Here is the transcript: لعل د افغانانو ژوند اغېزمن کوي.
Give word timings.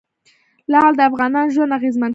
لعل 0.71 0.93
د 0.97 1.01
افغانانو 1.09 1.51
ژوند 1.55 1.75
اغېزمن 1.77 2.07
کوي. 2.07 2.09